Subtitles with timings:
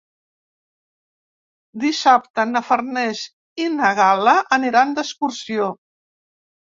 [1.83, 3.21] Dissabte na Farners
[3.65, 5.69] i na Gal·la aniran d'excursió.